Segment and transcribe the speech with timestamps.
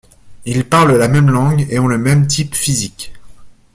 [0.45, 3.13] Ils parlent la même langue et ont le même type physique.